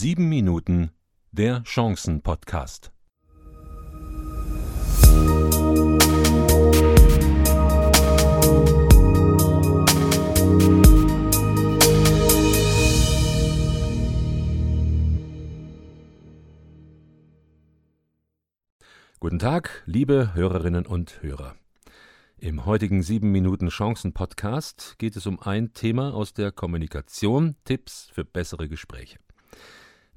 [0.00, 0.92] Sieben Minuten
[1.32, 2.92] der Chancen-Podcast.
[19.18, 21.56] Guten Tag, liebe Hörerinnen und Hörer.
[22.36, 28.08] Im heutigen 7 Minuten Chancen Podcast geht es um ein Thema aus der Kommunikation, Tipps
[28.12, 29.18] für bessere Gespräche.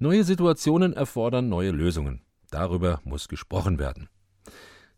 [0.02, 2.24] Neue Situationen erfordern neue Lösungen.
[2.50, 4.10] Darüber muss gesprochen werden.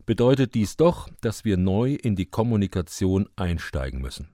[0.06, 4.30] Bedeutet dies doch, dass wir neu in die Kommunikation einsteigen müssen.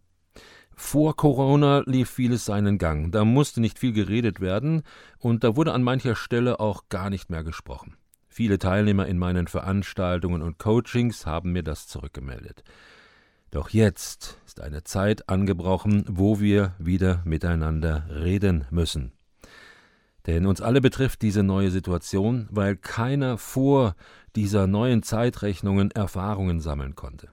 [0.77, 4.85] Vor Corona lief vieles seinen Gang, da musste nicht viel geredet werden
[5.19, 7.97] und da wurde an mancher Stelle auch gar nicht mehr gesprochen.
[8.29, 12.63] Viele Teilnehmer in meinen Veranstaltungen und Coachings haben mir das zurückgemeldet.
[13.51, 19.11] Doch jetzt ist eine Zeit angebrochen, wo wir wieder miteinander reden müssen.
[20.27, 23.95] Denn uns alle betrifft diese neue Situation, weil keiner vor
[24.37, 27.29] dieser neuen Zeitrechnungen Erfahrungen sammeln konnte.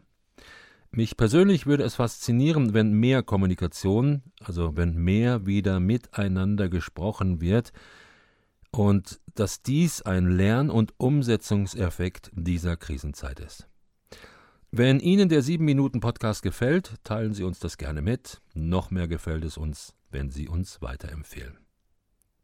[0.91, 7.71] Mich persönlich würde es faszinieren, wenn mehr Kommunikation, also wenn mehr wieder miteinander gesprochen wird,
[8.71, 13.67] und dass dies ein Lern- und Umsetzungseffekt dieser Krisenzeit ist.
[14.71, 18.41] Wenn Ihnen der 7-Minuten-Podcast gefällt, teilen Sie uns das gerne mit.
[18.53, 21.57] Noch mehr gefällt es uns, wenn Sie uns weiterempfehlen.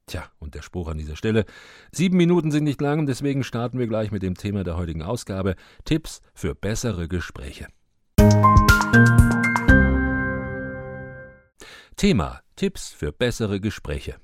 [0.05, 1.45] Tja, und der Spruch an dieser Stelle.
[1.91, 5.55] Sieben Minuten sind nicht lang, deswegen starten wir gleich mit dem Thema der heutigen Ausgabe.
[5.85, 7.67] Tipps für bessere Gespräche.
[11.95, 14.15] Thema Tipps für bessere Gespräche.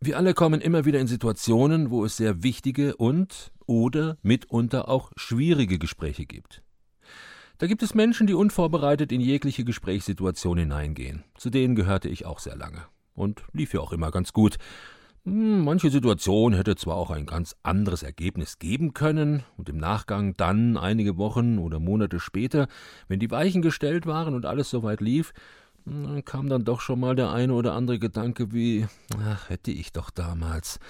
[0.00, 5.12] Wir alle kommen immer wieder in Situationen, wo es sehr wichtige und oder mitunter auch
[5.16, 6.62] schwierige Gespräche gibt.
[7.58, 11.22] Da gibt es Menschen, die unvorbereitet in jegliche Gesprächssituation hineingehen.
[11.36, 12.84] Zu denen gehörte ich auch sehr lange.
[13.14, 14.56] Und lief ja auch immer ganz gut.
[15.24, 20.34] Hm, manche Situation hätte zwar auch ein ganz anderes Ergebnis geben können, und im Nachgang
[20.36, 22.66] dann, einige Wochen oder Monate später,
[23.06, 25.32] wenn die Weichen gestellt waren und alles soweit lief,
[25.84, 28.86] dann kam dann doch schon mal der eine oder andere Gedanke wie,
[29.24, 30.80] ach, hätte ich doch damals.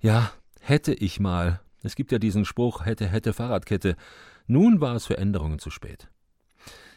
[0.00, 0.30] Ja,
[0.60, 1.60] hätte ich mal.
[1.82, 3.96] Es gibt ja diesen Spruch, hätte, hätte Fahrradkette.
[4.46, 6.08] Nun war es für Änderungen zu spät.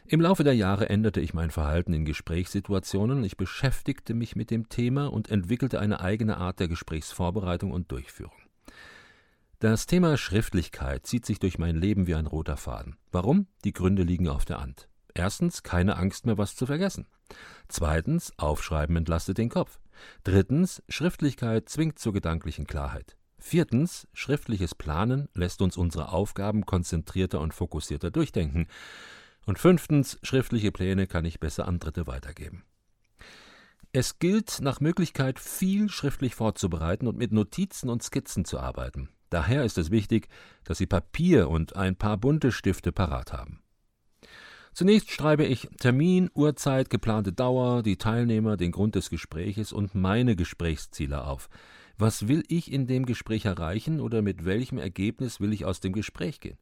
[0.08, 4.70] Im Laufe der Jahre änderte ich mein Verhalten in Gesprächssituationen, ich beschäftigte mich mit dem
[4.70, 8.38] Thema und entwickelte eine eigene Art der Gesprächsvorbereitung und Durchführung.
[9.58, 12.98] Das Thema Schriftlichkeit zieht sich durch mein Leben wie ein roter Faden.
[13.12, 13.48] Warum?
[13.64, 14.90] Die Gründe liegen auf der Hand.
[15.16, 17.08] Erstens, keine Angst mehr, was zu vergessen.
[17.68, 19.80] Zweitens, Aufschreiben entlastet den Kopf.
[20.24, 23.18] Drittens, Schriftlichkeit zwingt zur gedanklichen Klarheit.
[23.40, 28.68] Viertens, schriftliches Planen lässt uns unsere Aufgaben konzentrierter und fokussierter durchdenken.
[29.46, 32.64] Und fünftens, schriftliche Pläne kann ich besser an Dritte weitergeben.
[33.92, 39.10] Es gilt nach Möglichkeit viel schriftlich vorzubereiten und mit Notizen und Skizzen zu arbeiten.
[39.30, 40.28] Daher ist es wichtig,
[40.64, 43.62] dass Sie Papier und ein paar bunte Stifte parat haben.
[44.74, 50.36] Zunächst schreibe ich Termin, Uhrzeit, geplante Dauer, die Teilnehmer, den Grund des Gespräches und meine
[50.36, 51.48] Gesprächsziele auf.
[51.98, 55.94] Was will ich in dem Gespräch erreichen oder mit welchem Ergebnis will ich aus dem
[55.94, 56.58] Gespräch gehen?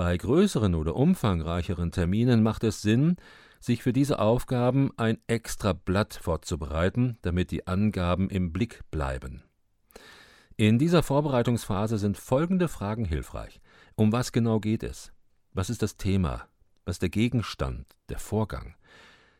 [0.00, 3.16] Bei größeren oder umfangreicheren Terminen macht es Sinn,
[3.60, 9.42] sich für diese Aufgaben ein extra Blatt vorzubereiten, damit die Angaben im Blick bleiben.
[10.56, 13.60] In dieser Vorbereitungsphase sind folgende Fragen hilfreich.
[13.94, 15.12] Um was genau geht es?
[15.52, 16.46] Was ist das Thema?
[16.86, 18.76] Was ist der Gegenstand, der Vorgang?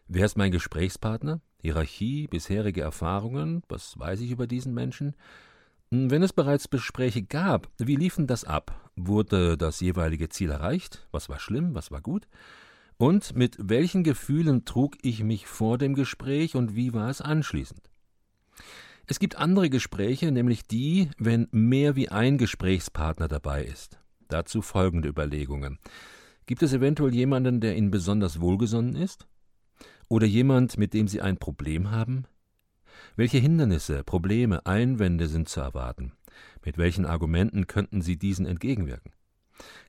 [0.09, 1.41] Wer ist mein Gesprächspartner?
[1.63, 3.63] Hierarchie, bisherige Erfahrungen?
[3.71, 5.17] Was weiß ich über diesen Menschen?
[5.93, 8.91] Hm, wenn es bereits Gespräche gab, wie liefen das ab?
[8.97, 11.07] Wurde das jeweilige Ziel erreicht?
[11.11, 11.75] Was war schlimm?
[11.75, 12.29] Was war gut?
[12.97, 17.91] Und mit welchen Gefühlen trug ich mich vor dem Gespräch und wie war es anschließend?
[19.07, 23.99] Es gibt andere Gespräche, nämlich die, wenn mehr wie ein Gesprächspartner dabei ist.
[24.29, 25.79] Dazu folgende Überlegungen.
[26.47, 29.27] Gibt es eventuell jemanden, der Ihnen besonders wohlgesonnen ist?
[30.09, 32.27] Oder jemand, mit dem Sie ein Problem haben?
[33.17, 36.13] Welche Hindernisse, Probleme, Einwände sind zu erwarten?
[36.65, 39.13] Mit welchen Argumenten könnten Sie diesen entgegenwirken?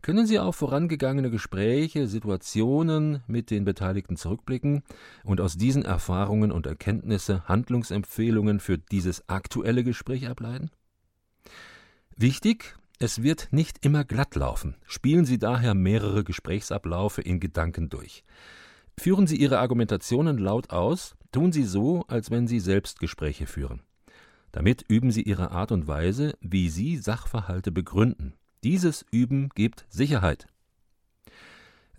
[0.01, 4.83] Können Sie auf vorangegangene Gespräche, Situationen mit den Beteiligten zurückblicken
[5.23, 10.71] und aus diesen Erfahrungen und Erkenntnisse Handlungsempfehlungen für dieses aktuelle Gespräch ableiten?
[12.18, 14.75] Wichtig, es wird nicht immer glatt laufen.
[14.85, 18.23] Spielen Sie daher mehrere Gesprächsabläufe in Gedanken durch.
[19.00, 23.81] Führen Sie Ihre Argumentationen laut aus, tun Sie so, als wenn Sie Selbstgespräche führen.
[24.51, 28.33] Damit üben Sie Ihre Art und Weise, wie Sie Sachverhalte begründen.
[28.63, 30.48] Dieses Üben gibt Sicherheit.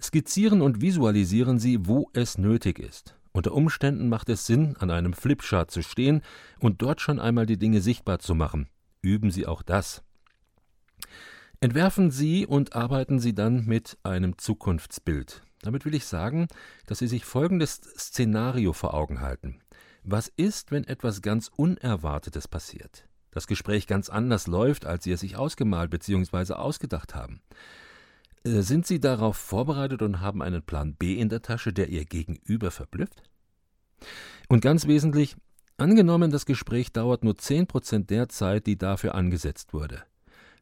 [0.00, 3.16] Skizzieren und visualisieren Sie, wo es nötig ist.
[3.32, 6.22] Unter Umständen macht es Sinn, an einem Flipchart zu stehen
[6.60, 8.68] und dort schon einmal die Dinge sichtbar zu machen.
[9.00, 10.02] Üben Sie auch das.
[11.60, 15.42] Entwerfen Sie und arbeiten Sie dann mit einem Zukunftsbild.
[15.62, 16.48] Damit will ich sagen,
[16.86, 19.60] dass Sie sich folgendes Szenario vor Augen halten.
[20.04, 23.06] Was ist, wenn etwas ganz Unerwartetes passiert?
[23.30, 26.54] Das Gespräch ganz anders läuft, als Sie es sich ausgemalt bzw.
[26.54, 27.40] ausgedacht haben.
[28.44, 32.04] Äh, sind Sie darauf vorbereitet und haben einen Plan B in der Tasche, der Ihr
[32.04, 33.22] Gegenüber verblüfft?
[34.48, 35.36] Und ganz wesentlich,
[35.78, 40.02] angenommen, das Gespräch dauert nur 10% der Zeit, die dafür angesetzt wurde.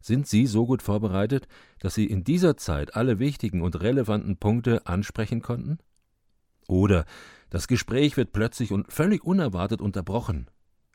[0.01, 1.47] Sind Sie so gut vorbereitet,
[1.79, 5.79] dass Sie in dieser Zeit alle wichtigen und relevanten Punkte ansprechen konnten?
[6.67, 7.05] Oder
[7.51, 10.49] das Gespräch wird plötzlich und völlig unerwartet unterbrochen.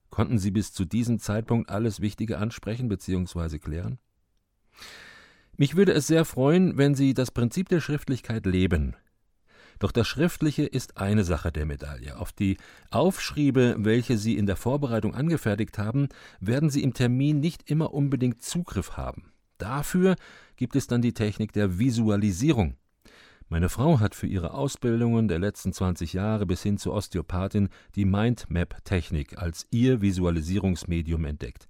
[0.09, 3.59] Konnten Sie bis zu diesem Zeitpunkt alles Wichtige ansprechen bzw.
[3.59, 3.99] klären?
[5.57, 8.95] Mich würde es sehr freuen, wenn Sie das Prinzip der Schriftlichkeit leben.
[9.79, 12.17] Doch das Schriftliche ist eine Sache der Medaille.
[12.17, 12.57] Auf die
[12.91, 18.41] Aufschriebe, welche Sie in der Vorbereitung angefertigt haben, werden Sie im Termin nicht immer unbedingt
[18.41, 19.31] Zugriff haben.
[19.57, 20.15] Dafür
[20.55, 22.75] gibt es dann die Technik der Visualisierung.
[23.47, 28.05] Meine Frau hat für ihre Ausbildungen der letzten 20 Jahre bis hin zur Osteopathin die
[28.05, 31.67] Mindmap-Technik als ihr Visualisierungsmedium entdeckt.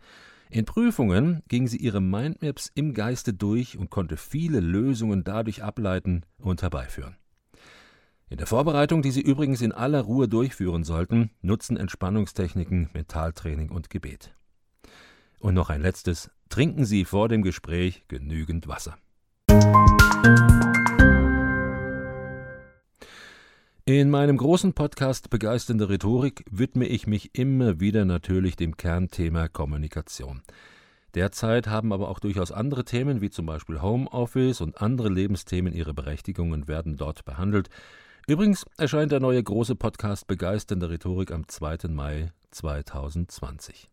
[0.50, 6.22] In Prüfungen ging sie ihre Mindmaps im Geiste durch und konnte viele Lösungen dadurch ableiten
[6.38, 7.18] und herbeiführen.
[8.28, 13.92] In der Vorbereitung, die Sie übrigens in aller Ruhe durchführen sollten, nutzen Entspannungstechniken, Mentaltraining und
[13.92, 14.34] Gebet.
[15.40, 18.98] Und noch ein letztes, trinken Sie vor dem Gespräch genügend Wasser.
[23.86, 30.42] In meinem großen Podcast Begeisternde Rhetorik widme ich mich immer wieder natürlich dem Kernthema Kommunikation.
[31.14, 35.94] Derzeit haben aber auch durchaus andere Themen wie zum Beispiel Homeoffice und andere Lebensthemen ihre
[35.94, 37.70] Berechtigung und werden dort behandelt.
[38.28, 41.90] Übrigens erscheint der neue große Podcast Begeisternde Rhetorik am 2.
[41.90, 43.92] Mai 2020.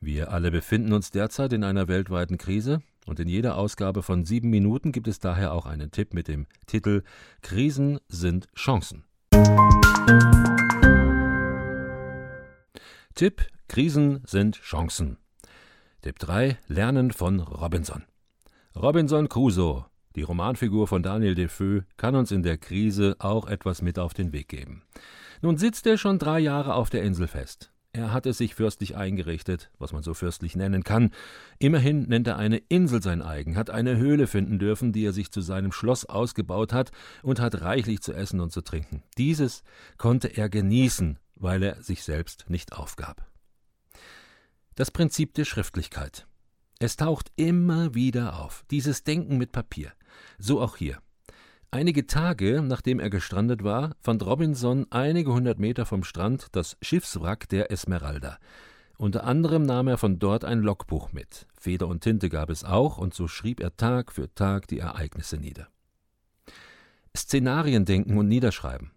[0.00, 4.48] Wir alle befinden uns derzeit in einer weltweiten Krise und in jeder Ausgabe von sieben
[4.48, 7.02] Minuten gibt es daher auch einen Tipp mit dem Titel
[7.42, 9.04] Krisen sind Chancen.
[13.14, 15.18] Tipp Krisen sind Chancen.
[16.00, 18.04] Tipp 3 Lernen von Robinson.
[18.74, 19.84] Robinson Crusoe,
[20.16, 24.32] die Romanfigur von Daniel Defoe, kann uns in der Krise auch etwas mit auf den
[24.32, 24.82] Weg geben.
[25.42, 27.72] Nun sitzt er schon drei Jahre auf der Insel fest.
[27.92, 31.10] Er hat es sich fürstlich eingerichtet, was man so fürstlich nennen kann.
[31.58, 35.32] Immerhin nennt er eine Insel sein eigen, hat eine Höhle finden dürfen, die er sich
[35.32, 36.92] zu seinem Schloss ausgebaut hat,
[37.22, 39.02] und hat reichlich zu essen und zu trinken.
[39.18, 39.64] Dieses
[39.98, 43.26] konnte er genießen, weil er sich selbst nicht aufgab.
[44.76, 46.28] Das Prinzip der Schriftlichkeit.
[46.78, 49.92] Es taucht immer wieder auf, dieses Denken mit Papier.
[50.38, 50.98] So auch hier.
[51.70, 57.48] Einige Tage nachdem er gestrandet war, fand Robinson einige hundert Meter vom Strand das Schiffswrack
[57.48, 58.38] der Esmeralda.
[58.98, 61.46] Unter anderem nahm er von dort ein Logbuch mit.
[61.58, 65.36] Feder und Tinte gab es auch, und so schrieb er Tag für Tag die Ereignisse
[65.36, 65.68] nieder.
[67.16, 68.90] Szenarien denken und niederschreiben.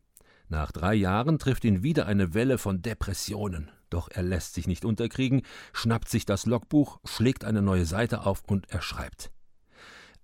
[0.50, 3.72] Nach drei Jahren trifft ihn wieder eine Welle von Depressionen.
[3.90, 8.44] Doch er lässt sich nicht unterkriegen, schnappt sich das Logbuch, schlägt eine neue Seite auf
[8.48, 9.32] und er schreibt.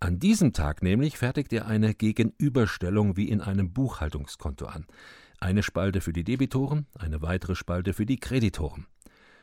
[0.02, 4.86] An diesem Tag nämlich fertigt er eine Gegenüberstellung wie in einem Buchhaltungskonto an.
[5.40, 8.88] Eine Spalte für die Debitoren, eine weitere Spalte für die Kreditoren.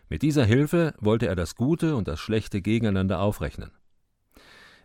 [0.09, 3.71] Mit dieser Hilfe wollte er das Gute und das Schlechte gegeneinander aufrechnen.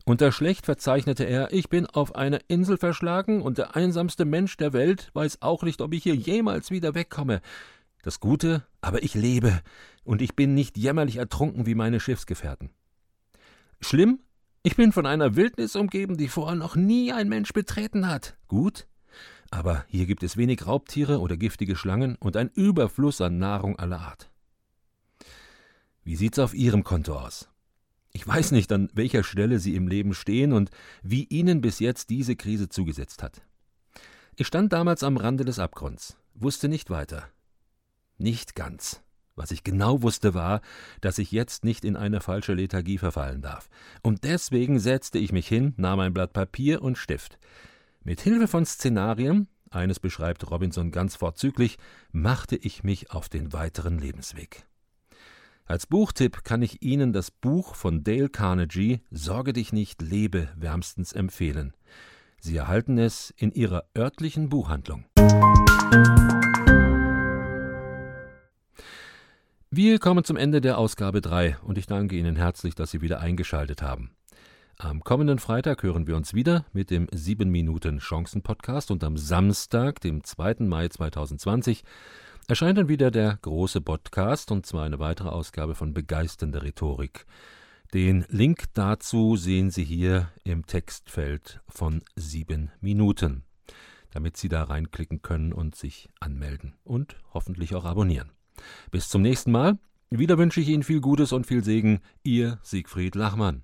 [0.04, 4.74] Unter schlecht verzeichnete er, ich bin auf einer Insel verschlagen und der einsamste Mensch der
[4.74, 7.42] Welt weiß auch nicht, ob ich hier jemals wieder wegkomme.
[8.02, 9.62] Das Gute, aber ich lebe
[10.04, 12.72] und ich bin nicht jämmerlich ertrunken wie meine Schiffsgefährten.
[13.80, 14.20] Schlimm,
[14.64, 18.38] ich bin von einer Wildnis umgeben, die vorher noch nie ein Mensch betreten hat.
[18.48, 18.88] Gut,
[19.52, 24.00] aber hier gibt es wenig Raubtiere oder giftige Schlangen und ein Überfluss an Nahrung aller
[24.00, 24.32] Art.
[26.04, 27.50] Wie sieht's auf Ihrem Konto aus?
[28.14, 30.72] Ich weiß nicht, an welcher Stelle Sie im Leben stehen und
[31.04, 33.42] wie Ihnen bis jetzt diese Krise zugesetzt hat.
[34.38, 37.28] Ich stand damals am Rande des Abgrunds, wusste nicht weiter.
[38.18, 39.02] Nicht ganz.
[39.42, 40.62] Was ich genau wusste war,
[41.02, 43.72] dass ich jetzt nicht in eine falsche Lethargie verfallen darf.
[44.04, 47.40] Und deswegen setzte ich mich hin, nahm ein Blatt Papier und Stift.
[48.04, 51.80] Mit Hilfe von Szenarien, eines beschreibt Robinson ganz vorzüglich,
[52.12, 54.68] machte ich mich auf den weiteren Lebensweg.
[55.66, 61.14] Als Buchtipp kann ich Ihnen das Buch von Dale Carnegie Sorge dich nicht, lebe wärmstens
[61.14, 61.74] empfehlen.
[62.40, 65.06] Sie erhalten es in Ihrer örtlichen Buchhandlung.
[69.74, 73.22] Wir kommen zum Ende der Ausgabe 3 und ich danke Ihnen herzlich, dass Sie wieder
[73.22, 74.12] eingeschaltet haben.
[74.78, 79.16] Am kommenden Freitag hören wir uns wieder mit dem 7 Minuten Chancen Podcast und am
[79.16, 80.56] Samstag, dem 2.
[80.66, 81.86] Mai 2020,
[82.50, 87.26] erscheint dann wieder der große Podcast und zwar eine weitere Ausgabe von Begeisternde Rhetorik.
[87.94, 93.44] Den Link dazu sehen Sie hier im Textfeld von 7 Minuten,
[94.10, 98.32] damit Sie da reinklicken können und sich anmelden und hoffentlich auch abonnieren.
[98.92, 99.78] Bis zum nächsten Mal.
[100.10, 102.00] Wieder wünsche ich Ihnen viel Gutes und viel Segen.
[102.24, 103.64] Ihr Siegfried Lachmann.